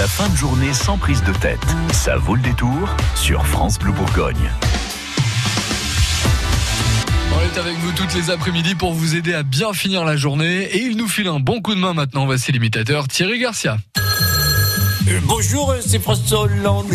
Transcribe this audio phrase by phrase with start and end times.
[0.00, 1.60] La fin de journée sans prise de tête.
[1.92, 4.50] Ça vaut le détour sur France Bleu Bourgogne.
[7.34, 10.62] On est avec vous toutes les après-midi pour vous aider à bien finir la journée
[10.62, 12.24] et il nous file un bon coup de main maintenant.
[12.24, 13.76] Voici l'imitateur Thierry Garcia.
[15.06, 16.94] Euh, bonjour, c'est François Hollande.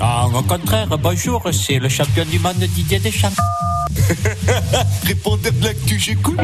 [0.00, 3.30] Ah, au contraire, bonjour, c'est le champion du monde Didier Deschamps.
[5.04, 6.40] Répondez de l'actu, j'écoute.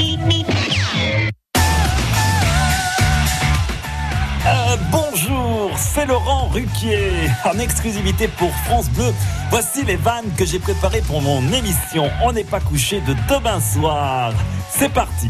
[6.06, 7.12] Laurent Ruquier,
[7.44, 9.12] en exclusivité pour France Bleu.
[9.50, 13.60] Voici les vannes que j'ai préparées pour mon émission On n'est pas couché de demain
[13.60, 14.32] soir.
[14.70, 15.29] C'est parti.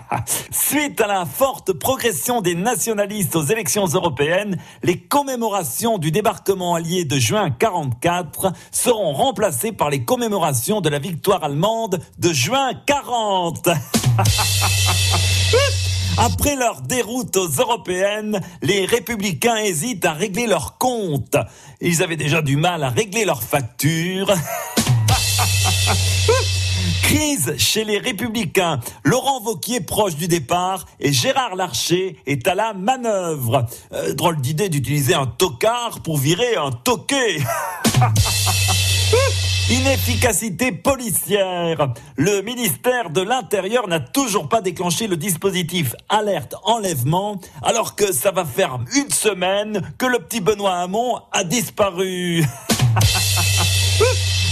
[0.50, 7.04] Suite à la forte progression des nationalistes aux élections européennes, les commémorations du débarquement allié
[7.04, 13.68] de juin 44 seront remplacées par les commémorations de la victoire allemande de juin 40.
[16.18, 21.36] Après leur déroute aux européennes, les républicains hésitent à régler leurs comptes.
[21.80, 24.32] Ils avaient déjà du mal à régler leurs factures.
[27.02, 28.80] Crise chez les républicains.
[29.04, 33.66] Laurent Vauquier proche du départ et Gérard Larcher est à la manœuvre.
[33.92, 37.42] Euh, drôle d'idée d'utiliser un tocard pour virer un toqué.
[39.70, 41.94] Inefficacité policière.
[42.16, 48.32] Le ministère de l'Intérieur n'a toujours pas déclenché le dispositif alerte enlèvement, alors que ça
[48.32, 52.44] va faire une semaine que le petit Benoît Hamon a disparu.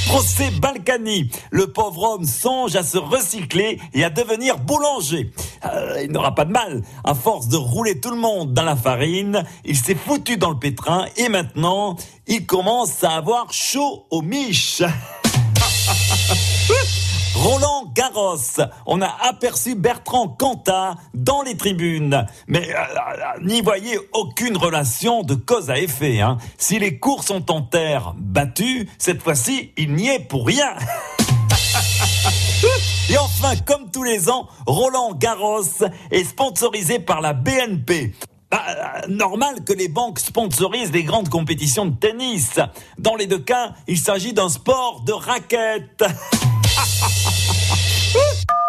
[0.07, 1.31] Procès Balkany.
[1.51, 5.31] Le pauvre homme songe à se recycler et à devenir boulanger.
[5.65, 6.83] Euh, il n'aura pas de mal.
[7.05, 10.59] À force de rouler tout le monde dans la farine, il s'est foutu dans le
[10.59, 14.83] pétrin et maintenant, il commence à avoir chaud aux miches.
[17.35, 18.61] Roland Garros.
[18.87, 22.27] On a aperçu Bertrand Cantat dans les tribunes.
[22.49, 26.21] Mais euh, euh, n'y voyez aucune relation de cause à effet.
[26.21, 26.39] Hein.
[26.59, 30.75] Si les cours sont en terre battues, cette fois-ci, il n'y est pour rien.
[34.01, 35.61] Tous les ans, Roland Garros
[36.11, 38.15] est sponsorisé par la BNP.
[38.51, 42.59] Bah, euh, normal que les banques sponsorisent les grandes compétitions de tennis.
[42.97, 46.03] Dans les deux cas, il s'agit d'un sport de raquette.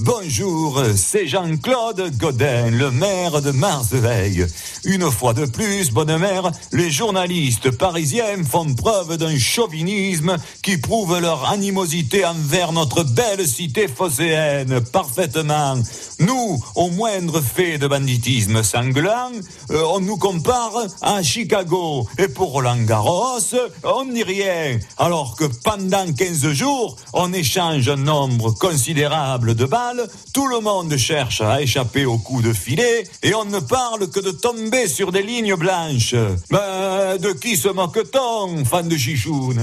[0.00, 4.46] Bonjour, c'est Jean-Claude Godin, le maire de Marseille.
[4.84, 11.18] Une fois de plus, bonne mère, les journalistes parisiens font preuve d'un chauvinisme qui prouve
[11.18, 15.74] leur animosité envers notre belle cité phocéenne, parfaitement.
[16.20, 19.32] Nous, au moindre fait de banditisme sanglant,
[19.72, 22.06] euh, on nous compare à Chicago.
[22.18, 23.40] Et pour Roland Garros,
[23.82, 24.78] on n'y rien.
[24.96, 29.87] Alors que pendant 15 jours, on échange un nombre considérable de balles
[30.32, 34.20] tout le monde cherche à échapper au coup de filet et on ne parle que
[34.20, 36.14] de tomber sur des lignes blanches.
[36.50, 39.60] Ben, de qui se moque-t-on, fan de chichoune?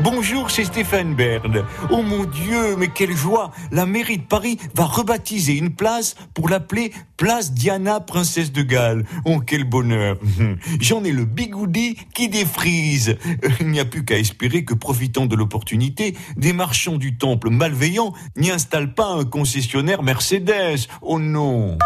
[0.00, 1.64] Bonjour, c'est Stéphane Bern.
[1.90, 6.48] Oh mon Dieu, mais quelle joie La mairie de Paris va rebaptiser une place pour
[6.48, 9.04] l'appeler Place Diana, princesse de Galles.
[9.24, 10.16] Oh, quel bonheur
[10.80, 13.16] J'en ai le bigoudi qui défrise.
[13.60, 18.12] Il n'y a plus qu'à espérer que, profitant de l'opportunité, des marchands du temple malveillants
[18.36, 20.86] n'y installent pas un concessionnaire Mercedes.
[21.02, 21.76] Oh non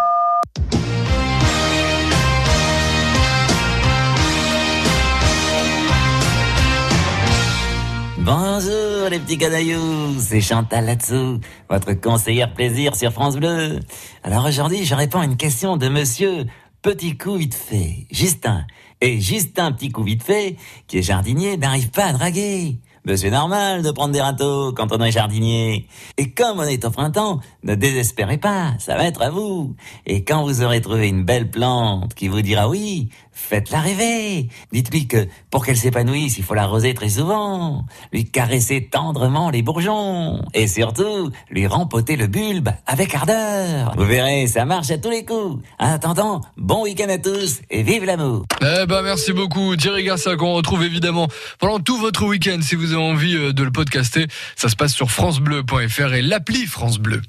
[8.24, 13.80] Bonjour les petits canailloux, c'est Chantal là-dessous, votre conseillère plaisir sur France Bleu.
[14.22, 16.44] Alors aujourd'hui, je réponds à une question de monsieur
[16.82, 18.64] Petit Coup Vite Fait, Justin.
[19.00, 20.56] Et Justin Petit Coup Vite Fait,
[20.86, 22.78] qui est jardinier, n'arrive pas à draguer.
[23.04, 25.88] Mais c'est normal de prendre des râteaux quand on est jardinier.
[26.18, 29.74] Et comme on est au printemps, ne désespérez pas, ça va être à vous.
[30.06, 34.48] Et quand vous aurez trouvé une belle plante qui vous dira oui, faites-la rêver.
[34.72, 40.42] Dites-lui que pour qu'elle s'épanouisse, il faut l'arroser très souvent, lui caresser tendrement les bourgeons,
[40.54, 43.94] et surtout, lui rempoter le bulbe avec ardeur.
[43.96, 45.62] Vous verrez, ça marche à tous les coups.
[45.78, 48.44] En attendant, bon week-end à tous, et vive l'amour.
[48.60, 51.26] Eh ben, merci beaucoup, Thierry Garcia, qu'on retrouve évidemment
[51.58, 54.26] pendant tout votre week-end si vous envie euh, de le podcaster.
[54.56, 57.22] Ça se passe sur FranceBleu.fr et l'appli France Bleu.